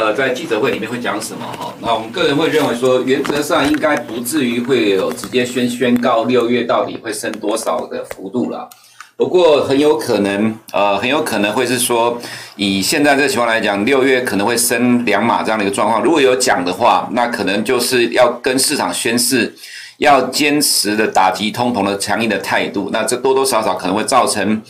[0.00, 1.74] 呃，在记者会里面会讲什么哈？
[1.78, 8.66] 那我们个人会认为说，原则上应该不至于会有直接宣宣告六月到底会升多少的幅度了。
[9.14, 12.16] 不过很有可能，呃，很有可能会是说，
[12.56, 16.02] 以现在这情况来讲，六月可能会升两码这样的一个状况。
[16.02, 19.54] 如果有讲的话，那可能就是要跟市场宣示，
[19.98, 22.88] 要坚持的打击通膨的强硬的态度。
[22.90, 24.62] 那这多多少少可能会造成。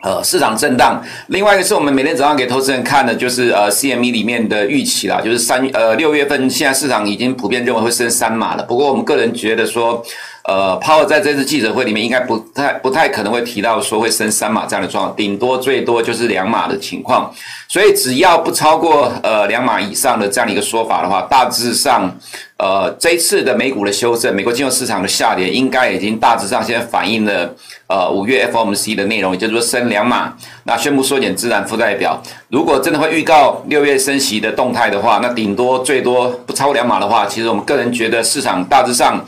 [0.00, 1.02] 呃，市场震荡。
[1.26, 8.62] 另外一个是我们每天早上给投资人看的，就是呃 CME 里面的预期啦，就是三呃六月份，现在市场已经普遍认为会升三码了。
[8.62, 10.00] 不过我们个人觉得说，
[10.44, 17.34] 呃，Power 在这次记者会里面应该不太不太可能会提到说会升三码这样的状况，顶多最多就是两码的情况。
[17.66, 22.16] 所以只要不超过呃两码以上的这样的一个说法的话，大致上。
[22.58, 27.54] 呃，这一次的美股的修正，美国金融市场的下跌，应该已经大致上现在反映了
[27.86, 32.20] 呃五月 FOMC 的内容，也就是说升两码，那宣布缩减资产负债表。
[32.48, 39.24] 如果真的会预告六月升息的动态的话，那顶多最多不超过两码的话，其实我们个人觉得市场大致上。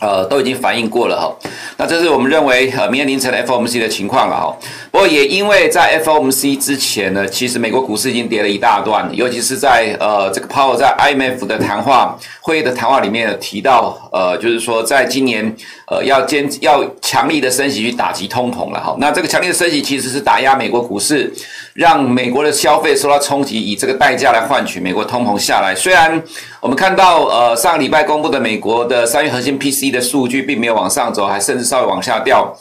[0.00, 1.34] 呃，都已经反映过了哈。
[1.78, 4.54] 那这是我们认为呃，明天凌晨的 FOMC 的情况了哈。
[4.90, 15.54] 不过也因为在 FOMC 之前呢，其实美国股市已经跌了一大段，尤其是在呃这个 Power 在 IMF 的谈话会议的谈话里面提到，呃，就是说在今年
[15.86, 18.96] 呃要坚要强力的升息去打击通膨了哈。
[18.98, 21.32] 那这个强力的升息其实是打压美国股市，
[21.76, 25.74] 让美国的消费受到冲击，以这个代价来换取美国通膨下来。
[25.74, 26.22] 虽然
[26.60, 32.56] 我们看到呃上个礼拜公布的美国的三月核心 PC 的数据并没有往上走，还甚至稍微往下掉。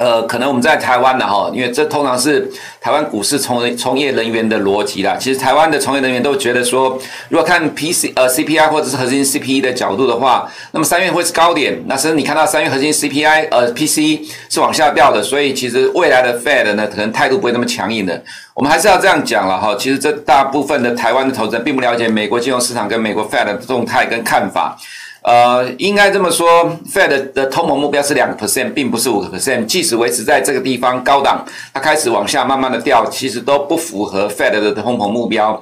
[0.00, 5.14] 呃，可能我们在台湾呢，哈，因为这通常是台湾股市从从业人员的逻辑啦。
[5.20, 6.98] 其实台湾的从业人员都觉得说，
[7.28, 11.84] 如果看 P C 呃 C P I 或者是核心 C P I 的角度的话，那么三月会是高点。
[11.86, 18.22] 那甚至你看到三月核心 C P I 呃 P C 是往下掉的，所以其实未来的 Fed 呢，可能态度不会那么强硬的。
[18.54, 19.76] 我们还是要这样讲了哈。
[19.78, 24.78] 其实这大部分的台湾的投资人并不了解美国金融市场跟美国 Fed 的动态跟看法。
[25.22, 29.66] 呃，应该这么说，Fed 的通膨目标是两个 percent，并不是五个 percent。
[29.66, 31.44] 即使维持在这个地方高档，
[31.74, 35.60] 它开始往下慢慢的掉，其实都不符合 Fed 的通膨目标。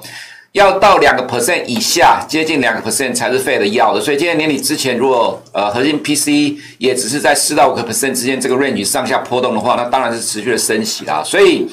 [0.53, 3.99] 要到两个 percent 以下，接近两个 percent 才是 Fed 要的。
[3.99, 11.21] 所以今年年底之前，如果呃核心 PC 也只是在四到五个 percent 之间这个 range 上下波动的话，那当然是持续的升息啦。
[11.23, 11.67] 所以，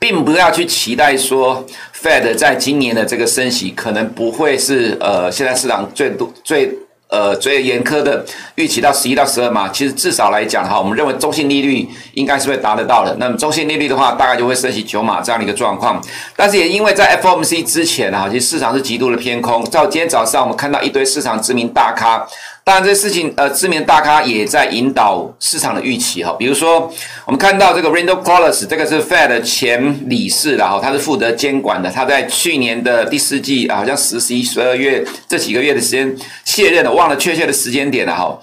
[0.00, 1.64] 并不要去期待说。
[2.02, 6.74] Fed 在今年的这个升息可能不会是呃，现在市场最多最
[7.10, 9.68] 呃所以严苛的预期到十一到十二嘛。
[9.68, 13.14] 其实至少来讲哈，我们认为中性利率应该是会达得到的。
[13.18, 16.02] 那么中性利率的话，大概就会升起九码这样的一个状况。
[16.36, 19.62] 但是也因为在 FOMC 之前啊，其实市场是极度的偏空。
[19.70, 22.26] 到今天早上，我们看到一堆市场知名大咖。
[22.70, 26.32] 当然，这些事情，呃，知名大咖也在引导市场的预期哈。
[26.38, 26.88] 比如说，
[27.26, 31.90] 我们看到这个 Randall Quarles，这个是 Fed 前理事了哈，他是负责监管的。
[31.90, 38.38] 他在去年的第四季，好像十、十一、十二月这几个月的时间卸任了，忘了确切的时间点了哈。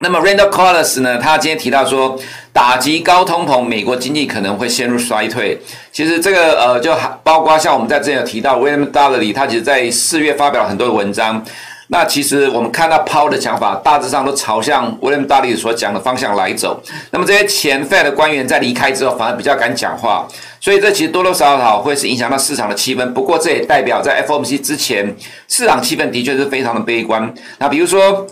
[0.00, 2.20] 那么 Randall Quarles 呢，他今天提到说，
[2.52, 5.58] 打击高通膨，美国经济可能会陷入衰退。
[5.90, 11.42] 其实这个呃，就包括像我们在之前有提到 William Dudley，他其实在四月发表了很多的文章。
[11.88, 16.82] 那其实我们看到 Powell 的讲法，大致上都朝向 William Dudley 所讲的方向来走。
[17.10, 20.26] 那么这些前 Fed 的官员在离开之后，反而比较敢讲话，
[20.60, 23.12] 所以这其实多多少少会是影响到市场的气氛。
[23.12, 25.16] 不过这也代表在 FOMC 之前，
[25.48, 27.32] 市场气氛的确是非常的悲观。
[27.58, 28.26] 那比如说。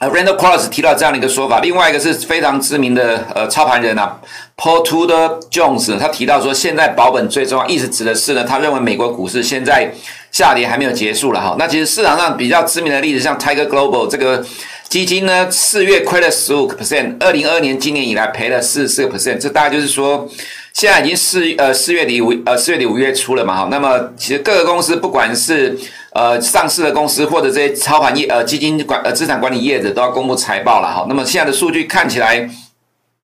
[0.00, 4.16] ，Randall Quarles 提到这样的一个说法，另外一个是非常知名的呃操盘人啊
[4.56, 9.92] ，Paul Tudor Jones，他提到说，现在保本最重要，意思指的是呢，他认为美国股市现在
[10.32, 11.56] 下跌还没有结束了哈。
[11.58, 14.44] 那其实市场上比较知名的例子，像 Tiger Global 这个
[14.88, 20.28] 基金呢，四月亏了十五个 percent，二零二二年今年以来赔了四十四个 percent，这大概就是说，
[20.72, 23.68] 现在已经四呃四月底五呃四月底五月初了嘛哈。
[23.70, 25.78] 那么其实各个公司不管是
[26.12, 31.06] 呃，上市的公司或者这些操盘业呃基金管呃资产管理业者都要公布财报了哈。
[31.08, 32.48] 那么现在的数据看起来。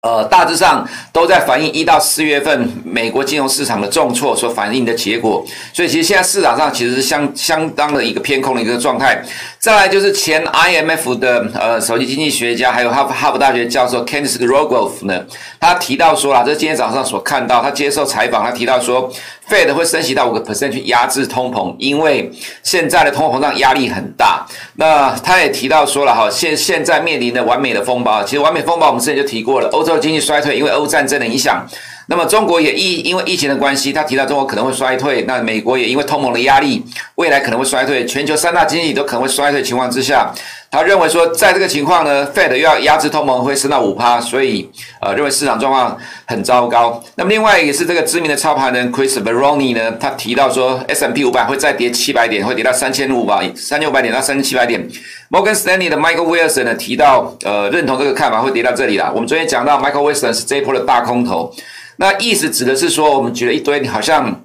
[0.01, 9.23] 呃，大致上都在反映一到四月份美国金融市场的重挫所反映的结果，所以其实现在市场上其实是相相当的一个偏空的一个状态。
[9.61, 15.23] 再来就是前 IMF 的呃首席经济学家，还有哈佛哈佛大学教授 Kenneth Rogoff 呢，
[15.59, 19.08] 他提到说啦，这是今天早上所看到，他接受采访，他提到说
[19.47, 22.31] ，Fed 会升息到五个 percent 去压制通膨，因为
[22.63, 24.47] 现在的通货膨胀压力很大。
[24.78, 29.99] 那他也提到说了哈，现现在面临的完美的风暴，其实完美风暴我们之前就提过了，欧洲。
[29.99, 31.63] 经济衰退，因为欧战争的影响，
[32.07, 36.83] 那么中国也疫因为疫情的关系，他提到中国可能会衰退，那美国也因为通膨的压力，
[37.15, 40.29] 未来可能会衰退，全球三大经济都可能会衰退情况之下，
[40.69, 44.69] 他认为说在这个情况呢，Fed 又要压制通膨会升到五趴，所以
[44.99, 47.01] 呃认为市场状况很糟糕。
[47.15, 54.85] 那么另外也是这个知名的操盘人 Chris Veroni 呢，他提到说，S M P 五百会再跌七百点，会跌到三千五百三千五百点到三千七百点。
[55.29, 59.09] Morgan Stanley 的 Michael Wilson 呢提到呃认同这个看法会跌到这里啦。
[59.13, 61.53] 我们昨天讲到 Michael Wilson 是这一波的大空头。
[62.01, 64.41] 那意思指的是说，我们举了一堆，好像，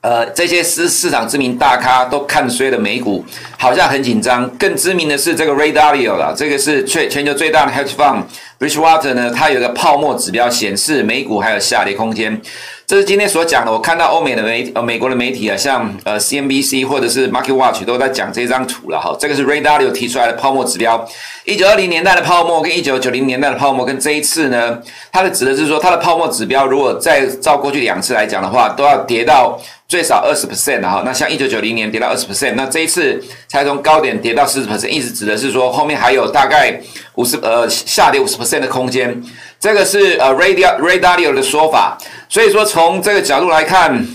[0.00, 3.24] 呃，这些市市场知名大咖都看衰了美股，
[3.58, 4.48] 好像很紧张。
[4.50, 8.22] 更知名的是这个 Ray Dalio 啦，这个是全全球最大的 Hedge Fund
[8.60, 12.40] Bridgewater 呢，它有个泡沫指标显示美股还有下跌空间。
[12.86, 13.72] 这是今天所讲的。
[13.72, 19.16] 我看到欧美的媒呃美国的媒体啊，像呃 CNBC 或者是 Market Watch 都在讲这张图了哈。
[19.18, 21.08] 这个是 Ray Dalio 提出来的泡沫指标。
[21.46, 24.78] 一九二零年代的泡沫跟一九九零年代的泡沫跟这一次呢，
[25.10, 29.58] 它的指的是说它的泡沫指标如果再照过去两次来讲的话，都要跌到
[29.88, 31.02] 最少二十 percent 哈。
[31.06, 36.78] 那像一九九零年跌到二十 percent，那这一次才从高点跌到四十 percent，意思指的是说后面还有大概
[37.14, 39.22] 五十呃下跌五十 percent 的空间。
[39.64, 41.96] 这个是呃 radio radio 的说法。
[42.28, 44.06] 所以说，从这个角度来看，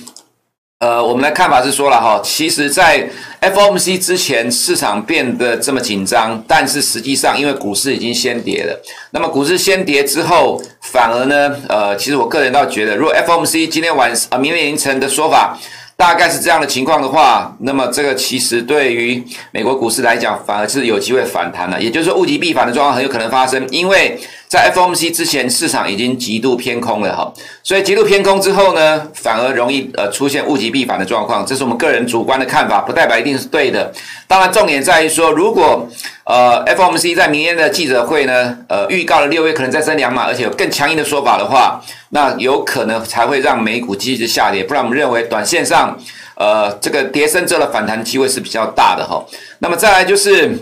[0.78, 3.10] 呃，我们的看法是说了哈，其实，在
[3.42, 8.80] FOMC 之前，市场变得这么紧张，但是实际上，因为股市已经先跌了，
[9.10, 15.58] 那么股市先跌之后，反而呢，呃，其实我个人倒觉得，如果 FOMC 今天晚啊，明天凌晨的说法。
[15.98, 21.82] 大概是这样的情况的话，那么这个其实对于美国股市来讲，反而是有机会反弹了。
[21.82, 24.18] 也就是说，物极必反的状况很有可能发生，因为
[24.50, 27.32] 在 FOMC 之前，市场已经极度偏空了哈。
[27.62, 31.46] 所以极度偏空之后呢，反而容易呃出现物极必反的状况。
[31.46, 33.94] 这是我们个人主观的看法，不代表一定是对的。
[34.28, 35.88] 当然，重点在于说，如果
[36.24, 41.80] 呃，FOMC 在明天的记者会呢，呃，预告了六月可能再升两码，而且有更强硬的说法的话，
[42.10, 44.64] 那有可能才会让美股继续下跌。
[44.64, 45.96] 不然，我们认为短线上，
[46.34, 49.24] 呃，这个跌升之后的反弹机会是比较大的哈。
[49.60, 50.58] 那么再来就是，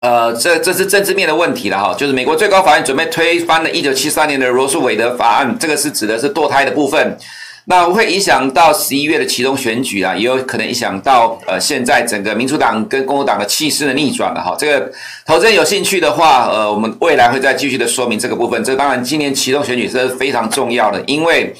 [0.00, 7.18] 呃，这这是政治面的问题了哈，就是美国最高法院准备推翻了1973年的罗诉韦德法案，这个是指的是堕胎的部分。
[7.64, 14.54] 那会影响到十一月的其中选举啊，也有可能影响到呃现在整个民主党跟共和党的气势的逆转了哈。
[14.56, 14.90] 这个
[15.26, 18.62] 投资人有兴趣的话，呃，我们未来会再继续的说明这个部分。
[18.62, 21.52] 这当然，今年其中选举是非常重要的，因为。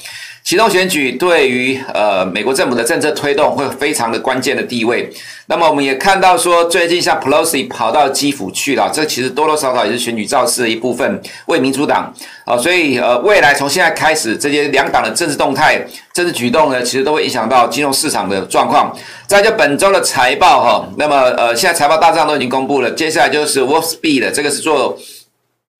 [0.49, 5.07] 启动选举对于呃美国政府的政策推动会非常的关键的地位。
[5.45, 12.11] 那么我们也看到说，最近像 Pelosi 跑到基辅去了，这其实多多少少也是选举造势的一部分，为民主党
[12.45, 18.91] 啊，所以呃未来从现在开始，这些两党的政治动态、政治举动呢，其实都会影响到金融市场的状况。
[19.27, 24.97] 再就本周的财报哈，那么呃现在财报大致上都已经公布了，接下来就是 Wolfspeed 的这个是做。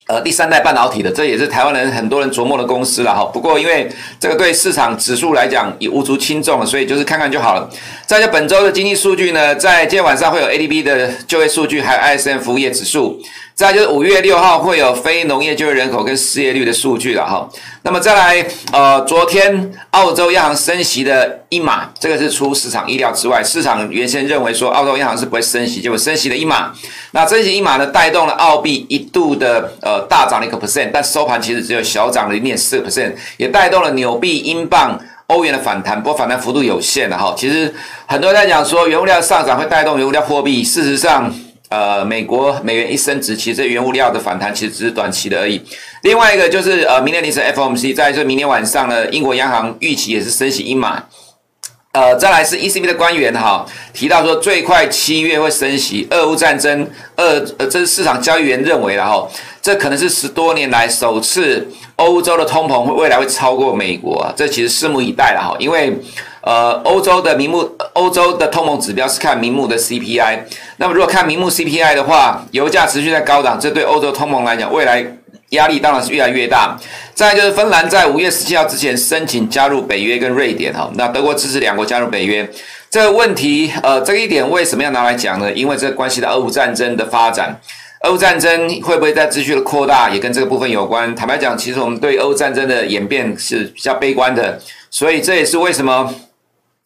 [0.09, 3.23] 呃，第三代半导体的，这也是台湾人很多人琢磨的公司了哈。
[3.25, 3.88] 不过因为
[4.19, 7.69] 这个对市场指数来讲已无足轻重了，所以就是看看就好了。
[8.07, 13.21] 再就本周的经济数据呢，在今天晚上会有 ADP 的就业数据，还有 ISM 服务业指数。
[13.59, 17.45] 再就是五月六号会有非农业就业人口跟失业率的数据了哈。
[17.81, 23.44] 那么再来，呃，昨天澳洲央行升息的一码，这个是出市场意料之外。
[23.44, 26.71] 市场原先认为说澳洲央行是不会升息，结果升息了一码。
[27.11, 34.97] 那升息一码呢，带动了澳币一度的呃大涨了一个 percent，但收盘其实只有小涨了零点四 percent，也带动了纽币、英镑、
[35.27, 37.35] 欧元的反弹，不过反弹幅度有限的哈。
[37.38, 37.75] 其实
[38.06, 41.29] 很多人在讲说原物料上涨会带动原物料货币，事实上。
[41.69, 45.62] 呃，美国美元一升值，其实原物料的反弹其实只是短期的而已。
[46.01, 51.04] 另外一个就是呃，明天凌晨 FOMC，再说明天晚上呢，英国央行预期也是升息一码。
[51.92, 56.07] 呃，再来是 ECB 的官员哈提到说，最快七月会升息。
[56.09, 59.28] 俄乌战争，呃呃，这是市场交易员认为的哈，
[59.61, 65.95] 这可能是十多年来首次欧洲的通膨会未来会超过美国，这其实拭目以待了哈，因为。
[66.41, 70.39] 呃，欧洲的名目，欧洲的通膨指标是看名目的 CPI。
[70.77, 75.05] 那么，如果看名目 CPI 的话，油价持续在高涨，这对欧洲通膨来讲，未来
[75.49, 76.79] 压力当然是越来越大。
[77.13, 82.49] 再来就是芬兰在五月十七号之前申请加入北约跟瑞典哈，那德国支持两国加入北约。
[82.89, 85.51] 这个问题，呃，这个一点为什么要拿来讲呢？
[85.51, 87.59] 因为这关系到俄乌战争的发展，
[88.03, 91.13] 俄乌战争会不会再继续的扩大，也跟这个部分有关。
[91.13, 94.57] 坦白讲，其实我们对俄乌战争的演变是比较悲观的，
[94.89, 96.09] 所以这也是为什么。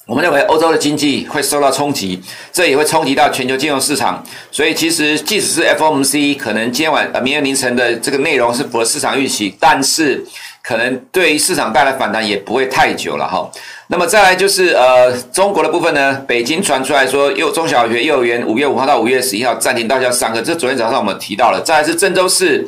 [0.05, 4.21] 我们认为欧洲的经济会受到冲击，这也会冲击到全球金融市场。
[4.51, 10.21] 所以，其实即使是 FOMC 可能今天晚呃明天凌晨的这个内容是符合市场预期，但是
[10.61, 13.49] 可能对于市场带来反弹也不会太久了哈。
[13.87, 21.61] 那么再来就是呃中国的部分呢，北京传出来说幼中小学幼儿园五月五号到五月十一号暂停到校上课，这昨天早上我们提到了。
[21.61, 22.67] 再来是郑州市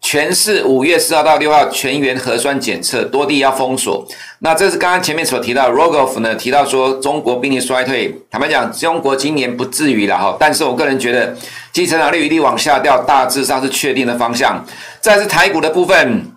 [0.00, 4.06] 全市五月四号到六号全员核酸检测，多地要封锁。
[4.40, 11.36] 那这是刚刚前面所提到，Rogoff 呢提到说中国经济衰退，坦白讲，中国今年不至于了哈，但是我个人觉得
[11.70, 14.64] 经济成长率一定往下掉，大致上是确定的方向。
[15.00, 16.32] 再是台股的部分，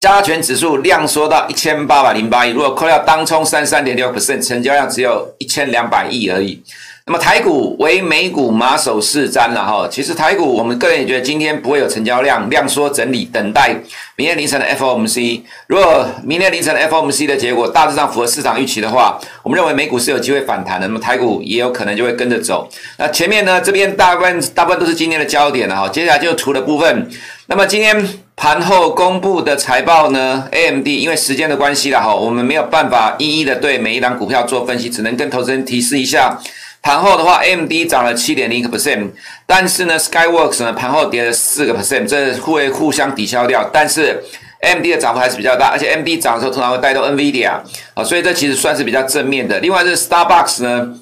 [0.00, 6.62] 加权指数量缩到一千八百零八亿，如果扣掉当冲三三点六 percent，成交量只有一千两百亿而已。
[7.08, 13.74] 那么台股为美股马首是瞻了哈，其实台股我们个人也觉得今天不会有成交量，量缩整理，等待
[14.14, 15.40] 明天凌晨的 FOMC。
[15.68, 22.68] 如果明天凌晨的 FOMC 的结果大致上符合市场预期的话，我们认为美股是有机会反弹的，那么台股也有可能就会跟着走。
[22.98, 27.08] 那前面呢，这边大部分大部分都是今天的焦点了哈，接下来就图的部分。
[27.46, 36.38] 那么今天盘后公布的财报呢，AMD 因为时间的关系了哈，我们没有办法一一的对每一档股票做分析，只能跟投资人提示一下。
[36.88, 39.10] 盘后的话，MD 涨了七点零个 percent，
[39.44, 43.68] 但是呢，Skyworks 呢盘后跌了四个 percent，这会互相抵消掉。
[43.70, 44.24] 但是
[44.62, 47.60] ，MD 的涨幅还是比较大，而且 MD 涨的时候通常会带动 NVIDIA
[47.92, 49.60] 啊，所以这其实算是比较正面的。
[49.60, 50.94] 另外，这 Starbucks 呢。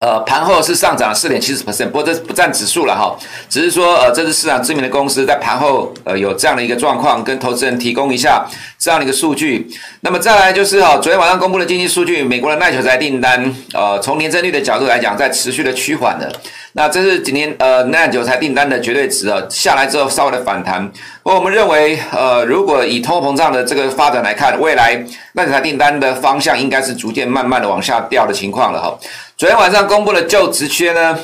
[0.00, 8.46] 呃，盘后是上涨四点七十 percent，不过这不占指数了哈，只是说呃，这是市场知名的公司在盘后呃有这样的一个状况，跟投资人提供一下
[8.78, 9.68] 这样的一个数据。
[10.02, 16.32] 那么再来就是哈，昨天晚上公布的经济数据，美国的耐久财订单，呃，从年增率的角度来讲，在持续的趋缓的。
[16.74, 20.88] 那这是今天呃耐久财订单的绝对值啊，下来之后稍微的反弹。
[21.24, 28.96] 不过我们认为，呃，如果以通货膨胀的这个发展来看，未来耐久财订单的方向应该是逐渐慢慢的往下掉的情况了哈。
[29.38, 31.16] 昨天晚上公布的就职缺呢，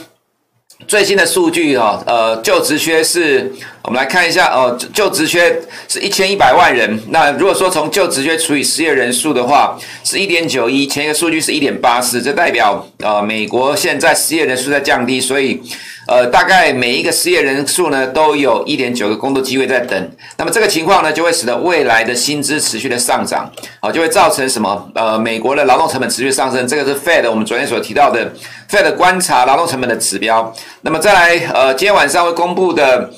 [0.86, 3.52] 最新的数据哈，呃，就职缺是，
[3.84, 6.98] 我们来看一下哦，就职缺是一千一百万人。
[7.08, 15.60] 那如果说从就职缺除以失业人数的话，是一点九一，前一个数据是一点八四，这代表呃，美国现在失业人数在降低，所以。
[16.06, 20.10] 呃，大概每一个失业人数呢，都有一点九个工作机会在等。
[20.36, 23.50] 那么这个情况呢，就会使得未来的薪资持续的上涨，
[23.80, 24.90] 好，就会造成什么？
[24.94, 28.30] 呃，美国的劳动成本持续上升，这个是 Fed 我们昨天所提到的
[28.70, 30.54] Fed 观察劳动成本的指标。
[30.82, 33.10] 那么再来，呃，今天晚上会公布的。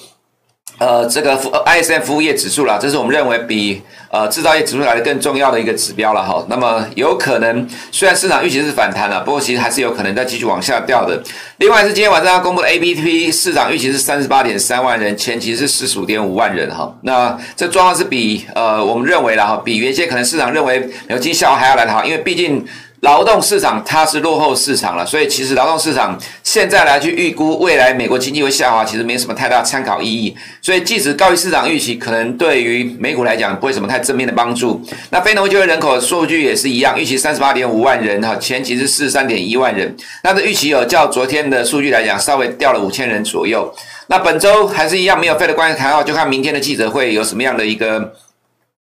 [0.78, 3.80] 呃，这个 ISM 服务业指数啦，这是我们认为比
[4.11, 6.45] 呃制造业指数来的更重要的一个指标了哈。
[6.50, 11.23] 那么有可能，虽然市场预期是反弹了，不过其实还是有可能再继续往下掉的。
[11.59, 16.95] 另外是今天晚上要公布的 ABP 市场预期是三十八点三万人，前期是四十五点五万人哈。
[17.00, 20.78] 那这状况是比呃我们认为了哈，比原先可能市场认为
[21.09, 22.66] 美国经济下滑还要来的好，因为毕竟。
[23.06, 30.36] 劳动市场它是落后市场了，所以其实劳动市场现在来去预估未来美国经济会下滑，其实没什么太大参考意义。
[30.60, 34.82] 所以即使高于市场预期，可能对于美股来讲不会什么太正面的帮助。
[35.10, 43.72] 那非农就业人口数据也是一样，预期三十八点五万人哈，前期是四十三点一万人，那这预期有较昨天的数据来讲稍微掉了五千人左右。
[44.08, 48.12] 那本周还是一样没有费的关系谈话，就看明天的记者会有什么样的一个。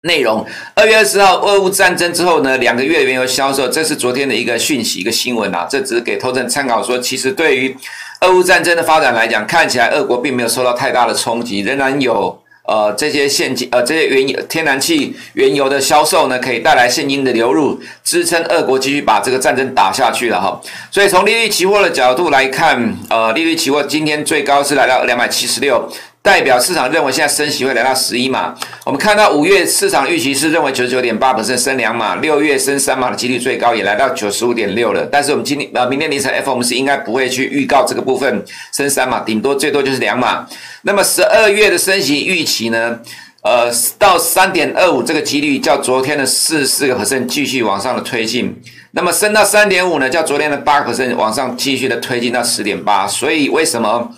[0.05, 0.45] 内容，
[0.75, 7.77] 二月二十号，俄乌战争之后呢，两个月原油销售，这是昨天的一个讯息，一个新闻啊，这只是给投资人参考说，其实对于
[8.21, 20.61] 俄乌战争的发展来讲，看起来俄国并没有受到太大的冲击，仍然有呃这些现金呃这些原油天然气原油的销售呢，可以带来现金的流入，支撑俄国继续把这个战争打下去了哈。
[20.91, 25.89] 所以从利率期货的角度来看，呃，利率期货今天最高是来到两百七十六。
[26.23, 28.55] 代表市场认为现在升息会来到十一码，
[28.87, 35.05] 我们看到五月市场预期是认为九十九点八%升两码，六月升三码的几率最高也来到九十五点六了。
[35.11, 40.47] 但是我们今天呃明天凌晨 FOMC 应该不会去预告这个部分升三码，顶多最多就是两码。
[40.83, 43.01] 那么十二月的升息预期呢？
[43.43, 48.57] 呃，到三点二五这个几率较昨天的四四个 percent 继续往上的推进。
[48.93, 50.09] 那么升到三点五呢？
[50.09, 53.09] 较昨天的八个 percent 往上继续的推进到十点八。
[53.09, 54.09] 所以为什么？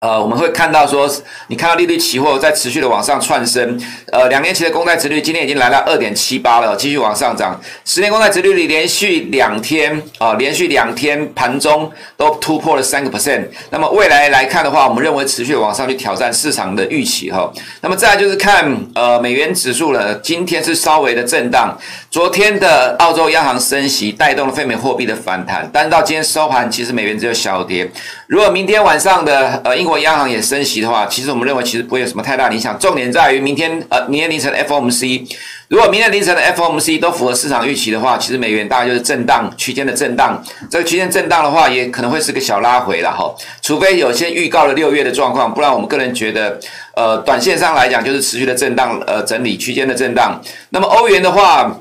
[0.00, 1.06] 呃，我们会看到说，
[1.48, 3.78] 你看到利率期货在持续的往上窜升，
[4.10, 7.60] 呃，两年期的公债殖率今天已经来到二点七八了，继续往上涨。
[7.84, 13.46] 十年公债殖率连续两天啊、连续两天盘中都突破了三个 percent。
[13.68, 17.52] 那么未来来看的话，我们认为持续的往上去挑战市场的预期哈。
[17.82, 21.78] 那么再来就是看呃美元指数了，今天是稍微的震荡。
[22.10, 27.86] 昨天的澳洲央行升息带动了非美货币的反弹，但是到今天收盘，其实美元只有小跌。
[28.28, 32.78] 如果明天晚上的呃英如果央行也升息的话，其实我们认为其实不会有什么太大影响。
[32.78, 35.28] 重点在于明天呃明天凌晨的 FOMC，
[35.66, 40.40] 如果明天凌晨的 FOMC 都符合市场预期的话，其实美元大概就是震荡区间的震荡。
[40.70, 43.34] 这个区间震荡的话，也可能会是个小拉回了哈。
[43.60, 46.60] 除非有些预告了六月的状况，不然我们个人觉得，
[46.94, 50.40] 呃短线上来讲就是持续的震荡，呃整理区间的震荡。
[50.68, 51.80] 那么欧元的话。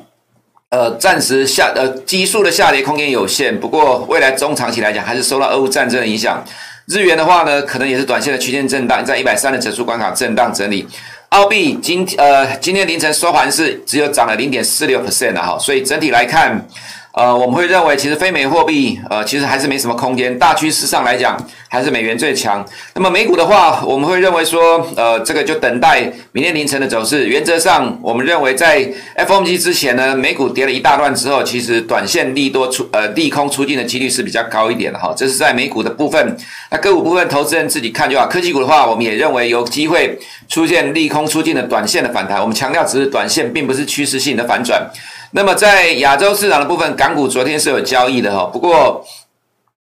[0.72, 6.46] 呃，暂时下呃，基数的下跌空间有限，不过未来中长期来讲，还是受到俄乌战争的影响。
[6.90, 10.88] 日元的话呢，可能也是短线的区间震荡，在一百三的整数关卡震荡整理。
[11.30, 16.68] 澳币今呃今天凌晨收盘是只有涨了零点四六 percent 的哈，所以整体来看。
[17.12, 20.38] 呃，我们会认为，其实非美货币，呃，其实还是没什么空间。
[20.38, 21.36] 大趋势上来讲，
[21.68, 22.64] 还是美元最强。
[22.94, 26.02] 那么美股的话，我们会认为说，呃，这个就等待
[26.32, 27.28] 明天凌晨的走势。
[27.28, 28.88] 原则上，我们认为在
[29.18, 35.12] FOMC 之前呢，美股跌了一大段之后，其实短线利多出，呃，利空出尽的几率是比较高一点的哈。
[35.18, 36.38] 这是在美股的部分。
[36.70, 38.28] 那个股部分，投资人自己看就好。
[38.28, 42.40] 科技股的话，我们也认为有机会出现利空出尽的短线的反弹。
[42.40, 44.88] 我们强调只是短线，并不是趋势性的反转。
[45.32, 49.06] 那么在亚洲市场的部分，港股昨天是有交易的哈，不过。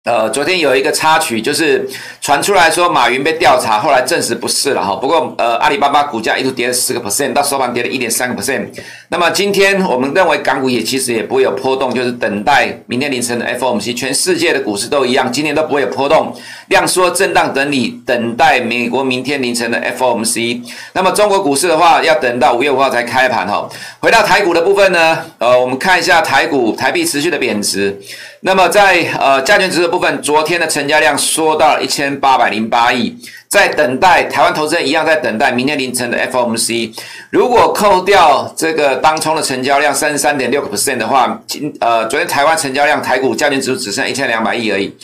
[0.05, 1.87] 呃，昨天有一个插曲，就是
[2.21, 4.95] 传出来说马云被调查，后来证实不是了哈。
[4.95, 8.65] 不过，呃，阿里巴巴股价一度跌了十个 percent，到收盘跌了一点三个 percent。
[9.09, 13.95] 那么今天我们认为港股也其实也不会有波动，就是等待明天凌晨的 FOMC。
[13.95, 16.33] 全世界的股市都一样，今天都不会有波动，
[16.69, 20.61] 量缩震荡整理，等待美国明天凌晨的 FOMC。
[20.93, 23.67] 那么中国股市的话，要等到五月五号才开盘哈。
[23.99, 27.99] 回到台股的部分呢，呃，我们看一下台股，台币持续的贬值。
[28.41, 36.93] 那么在呃加权指数的部分，昨天的成交量缩到一千八百零八亿，在等待台湾投资人一样在等待明天凌晨的 FOMC。
[37.31, 44.95] 如果扣掉这个当冲的成交量三十三点六个 percent 的话，今呃昨天台湾成交量台股加权指数只剩一千两百亿而已。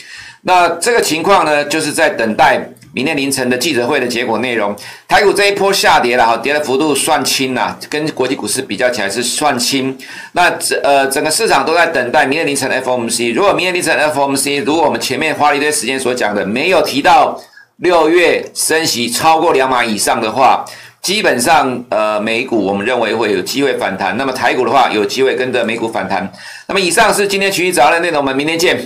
[0.46, 2.70] 那这个情况呢，就是在等待。
[2.94, 4.74] 明天凌晨的记者会的结果内容，
[5.06, 9.94] 台股这一波下跌了哈，跌的幅度算轻呐，跟国际股市比较起来是算轻。
[10.32, 13.34] 那整呃整个市场都在等待明天凌晨的 FOMC。
[13.34, 17.38] 如果明天凌晨 FOMC，如果我们前面花了一堆时间所讲的没有提到
[17.78, 20.64] 六月升息超过两码以上的话，
[21.02, 24.16] 基本上呃美股我们认为会有机会反弹。
[24.16, 26.32] 那么台股的话有机会跟着美股反弹。
[26.66, 28.80] 那么以上是今天群益早安的内容，我们明天见。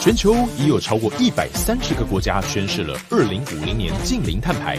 [0.00, 4.78] 全球已有超过一百三十个国家宣示了二零五零年净零碳排，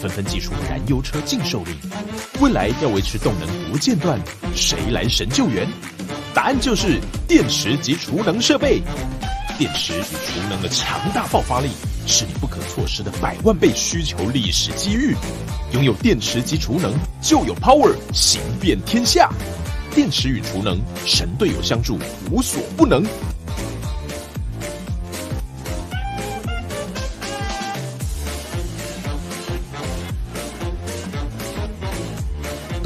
[0.00, 1.74] 纷纷祭出燃油车禁售令。
[2.40, 4.16] 未来要维持动能不间断，
[4.54, 5.66] 谁来神救援？
[6.32, 8.80] 答案就是电池及储能设备。
[9.58, 11.70] 电池与储能的强大爆发力，
[12.06, 15.16] 是你不可错失的百万倍需求历史机遇。
[15.72, 19.28] 拥有电池及储能，就有 power 行遍天下。
[19.92, 21.98] 电池与储能，神队友相助，
[22.30, 23.04] 无所不能。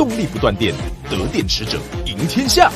[0.09, 0.75] 动力不断电，
[1.11, 2.73] 得电池者赢天下。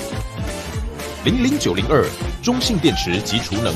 [1.25, 2.05] 零零九零二，
[2.43, 3.75] 中信电池及储能